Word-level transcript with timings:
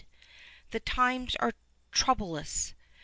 The 0.71 0.79
times 0.79 1.35
are 1.35 1.53
troublous. 1.91 2.73